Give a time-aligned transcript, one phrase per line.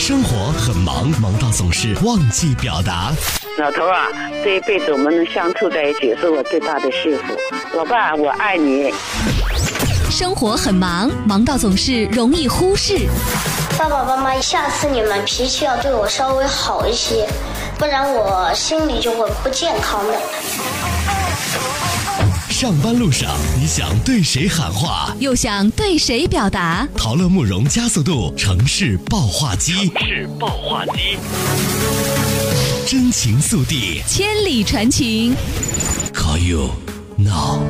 [0.00, 3.12] 生活很忙，忙到总是忘记表达。
[3.58, 4.06] 老头啊，
[4.42, 7.36] 这一辈子我们能相处在一起，是我最大的幸福。
[7.76, 8.90] 老伴，我爱你。
[10.10, 12.96] 生活很忙，忙到总是容易忽视。
[13.78, 17.28] 爸爸妈妈，下次你们脾气要对我稍微好一些，
[17.78, 20.14] 不然我心里就会不健康的。
[22.60, 26.86] 上班路上，你想对谁喊话，又想对谁表达？
[26.94, 31.16] 陶乐慕容加速度城市爆话机，城市爆话机，
[32.86, 35.34] 真情速递，千里传情。
[36.12, 36.68] Call you
[37.16, 37.64] now。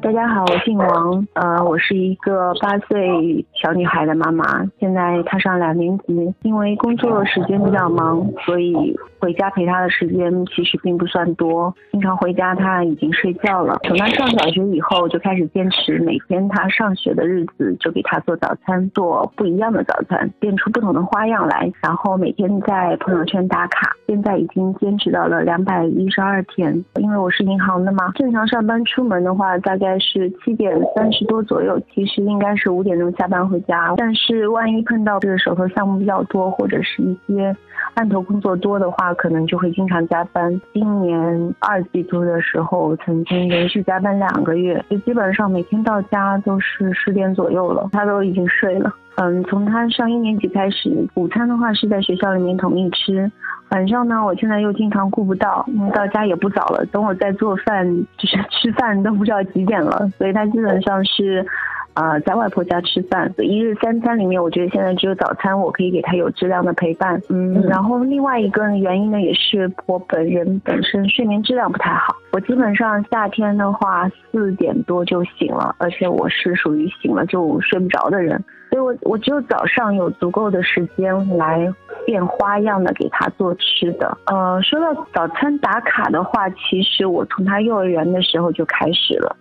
[0.00, 8.74] 大家好，我姓王，呃，我是一个八岁小女孩的妈妈，现在她上两年级，因为工作时间比较忙，所以
[9.20, 13.78] 回家陪他的时间其实并不算多，经常回家他已经睡觉了。
[13.84, 26.84] 从他上小学以后，就开始坚持每天他上学的日子就给他做早餐，做不一样的早餐，变出不同的花样来，然后每天在朋友圈打卡，现在已经坚持到了两百一十二天。
[26.96, 29.98] 因为我是银行的嘛，正常上班出门的话，大概。
[30.00, 33.94] 是七点三十多左右，其实应该是五点钟下班回家。
[33.96, 37.54] 但是万一碰到这个手头项目比较多，或者是一些
[37.94, 40.60] 案头工作多的话，他可能就会经常加班。
[40.74, 48.94] 今年二季度的时候，曾经连续加班两个月，就基本上每天到家都是十点左右了，他都已经睡了。
[49.16, 53.32] 嗯，从他上一年级开始，午餐的话是在学校里面统一吃。
[53.70, 56.84] 晚上呢，我现在又经常顾不到，因为到家也不早了。
[56.92, 57.86] 等我再做饭，
[58.18, 60.06] 就是吃饭都不知道几点了。
[60.18, 61.44] 所以他基本上是，
[61.98, 63.34] 呃，在外婆家吃饭。
[63.38, 67.20] 一日三餐里面，我觉得现在只有早餐我可以给他有质量的陪伴。
[67.28, 72.14] 嗯，然后另外一个原因呢，也是我本人本身睡眠质量不太好。
[72.30, 78.40] 我基本上夏天的话四点多就醒了，而且我是属于醒了就睡不着的人。
[78.70, 81.68] 所以我我只有早上有足够的时间来
[82.06, 84.16] 变花样的给他做吃的。
[84.26, 89.34] 呃，说到早餐打卡的话，其实我从他幼儿园的时候就开始了。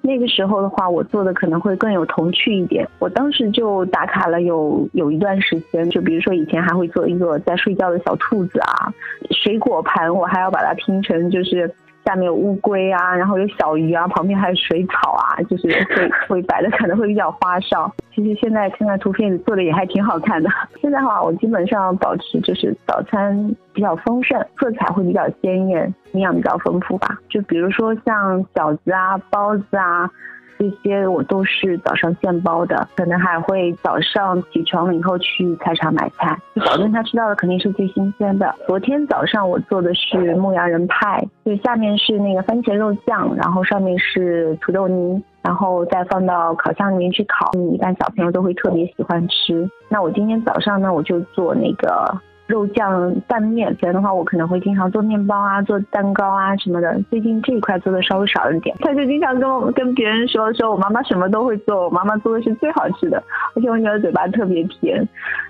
[0.00, 2.88] 那个时候的话，我做的可能会更有童趣一点。
[2.98, 8.92] 我当时就打卡了有有一段时间，就比如说以前还会做一个在睡觉的小兔子啊，
[9.30, 11.72] 水果盘我还要把它拼成就是。
[12.08, 17.92] 下面有乌龟啊，然后有小鱼啊，旁边还有水草啊，就是会 会摆的可能会比较花哨。
[18.14, 20.48] 其实现在看看图片做的也还挺好看的。
[20.80, 27.18] 现在的话，我基本上保持就是早餐比较丰盛，色彩会比较鲜艳，营养比较丰富吧。
[27.28, 30.10] 就比如说像饺子啊、包子啊。
[30.58, 36.36] 这些我都是早上现包的，可能还会早上起床了以后去菜场买菜。
[36.56, 38.52] 保证他吃到的肯定是最新鲜的。
[38.66, 47.50] 昨天早上我做的是牧羊人派，就下面是那个番茄肉酱，然后上面是土豆泥，然后再放到烤箱里面去烤。
[47.72, 49.68] 一般小朋友都会特别喜欢吃。
[49.88, 52.20] 那我今天早上呢，我就做那个。
[52.48, 56.98] 肉酱拌面，以前的话我可能会经常做面包啊，做蛋糕啊什么的。
[57.10, 63.22] 最近这一块做的稍微少一点，他就经常跟我跟别人说说我妈妈什么都会做，我妈妈做的是最好吃的，
[63.54, 65.06] 而且我女儿嘴巴特别甜。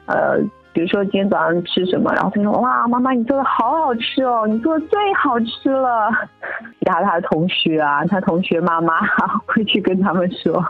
[0.07, 0.39] 呃，
[0.73, 6.11] 比如说今天早上吃什么，然后他说哇，妈妈你做的好好吃哦，你做的最好吃了。
[6.81, 8.95] 其他他的同学啊，他同学妈妈
[9.47, 10.61] 会去跟他们说，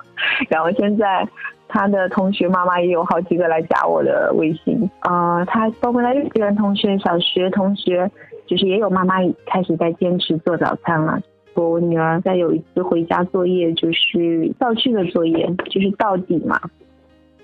[0.50, 1.26] 然后现在。
[1.68, 8.10] 他的同学妈妈也有好几个来加我的微信啊，他包括他幼儿园同学、小学同学，
[8.46, 11.20] 就是也有妈妈开始在坚持做早餐了。
[11.54, 16.58] 我女儿在有一次回家作业，就是造句的作业，就是到底嘛，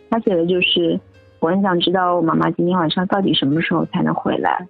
[0.08, 0.98] 他写的就是
[1.40, 4.66] 我很想知道我妈妈今天晚上到底什么时候才能回来，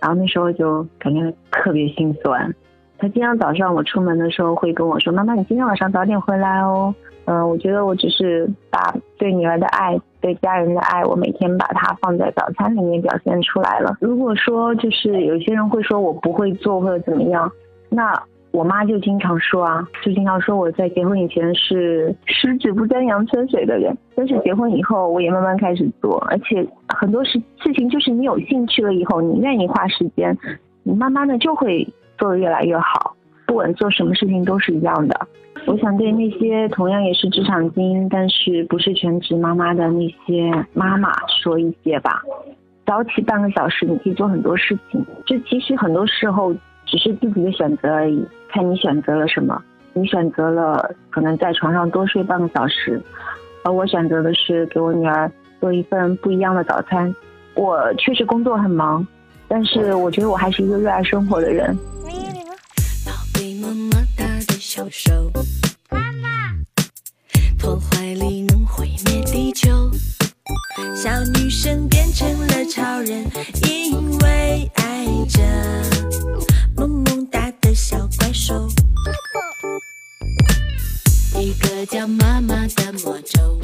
[0.00, 2.54] 然后那时候就感觉特别心酸。
[2.98, 6.94] 他经常早上我出门的时候会跟我说：“妈妈，你今天晚上早点回来哦。”
[7.26, 13.96] 嗯，我觉得我只是把对女儿的爱、对家人的爱，我每天把它放在早餐里面表现出来了。
[14.00, 17.50] 如果说就是有些人会说我不会做或者怎么样，
[17.88, 18.12] 那
[18.50, 30.36] 我妈就经常说啊，就经常说我在结婚以前是十指不沾阳春水的人，但是结婚以后我也慢慢开始做，而且很多事事情就是你有兴趣了以后，你愿意花时间，
[30.82, 31.86] 你慢慢的就会
[32.18, 33.14] 做的越来越好，
[33.46, 35.26] 不管做什么事情都是一样的。
[35.72, 41.10] 我想对那些同样也是职场精英，但是不是全职妈妈的那些妈妈
[41.42, 42.22] 说一些吧。
[42.84, 45.02] 早起半个小时，你可以做很多事情。
[45.24, 46.52] 这其实很多时候
[46.84, 49.58] 只是自己的选择而已，看你选择了什么。
[49.94, 53.00] 你选择了可能在床上多睡半个小时，
[53.64, 57.10] 而我选择的是给我女儿做一份不一样的早餐。
[57.54, 59.06] 我确实工作很忙，
[59.48, 61.74] 但是我觉得我还是一个热爱生活的人。
[64.58, 65.61] 小手，妈妈，破坏力
[71.02, 73.26] 小女生变成了超人，
[73.68, 75.42] 因为爱着
[76.76, 78.68] 萌萌哒的小怪兽。
[81.40, 83.58] 一个叫妈妈的魔咒，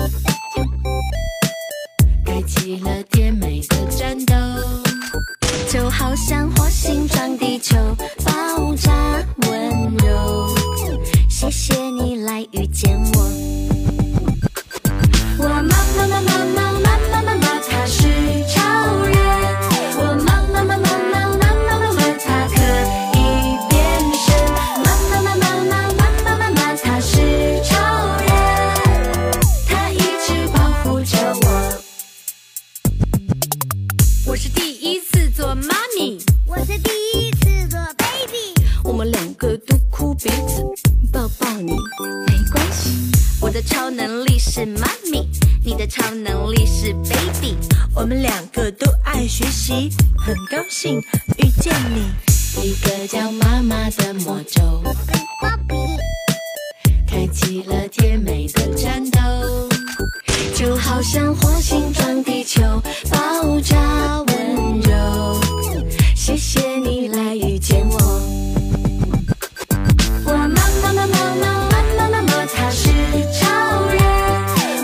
[2.26, 4.34] 开启了甜美的战斗，
[5.70, 7.76] 就好像火星撞地球，
[8.24, 8.32] 爆
[34.38, 38.54] 是第一次做妈咪，我是第一次做 baby，
[38.84, 40.64] 我们两个都哭鼻子，
[41.12, 43.10] 抱抱你没关系。
[43.40, 45.28] 我的超能力是妈咪，
[45.64, 47.56] 你的超能力是 baby。
[47.96, 51.00] 我们两个都爱学习，很高兴
[51.38, 52.08] 遇见你。
[52.62, 54.84] 一个叫妈妈的魔咒，
[57.08, 59.18] 开启了甜美的战斗，
[60.54, 62.62] 就好像火星撞地球，
[63.10, 64.27] 爆炸。
[66.38, 67.98] 谢谢你来遇见我。
[70.24, 72.88] 我妈妈妈妈妈妈妈妈妈，她是
[73.32, 73.42] 超
[73.90, 73.98] 人。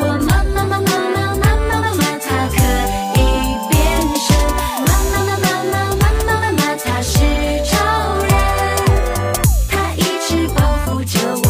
[0.00, 2.58] 我妈妈妈妈妈妈妈妈妈，她可
[3.14, 3.22] 以
[3.70, 3.72] 变
[4.18, 4.26] 身。
[4.84, 7.14] 妈妈妈妈妈妈妈妈妈，她是
[7.70, 7.72] 超
[8.24, 8.34] 人，
[9.70, 11.14] 她一直保护着
[11.44, 11.46] 我。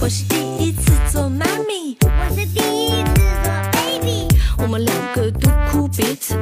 [0.00, 2.06] 我是第一次做妈咪，我
[2.36, 3.10] 是第一次
[3.42, 6.36] 做 baby，我们两个都哭鼻子，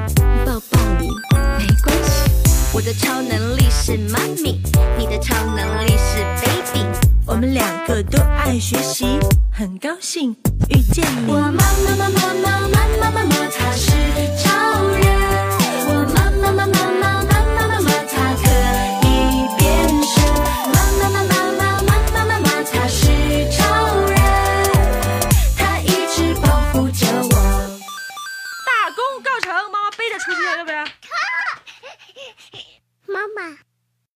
[2.75, 4.61] 我的超能力是妈咪，
[4.99, 6.85] 你的超能力是 baby。
[7.25, 9.06] 我们两个都爱学习，
[9.53, 10.35] 很高兴
[10.71, 11.31] 遇见你。
[11.31, 12.74] 我妈妈、妈妈、妈妈。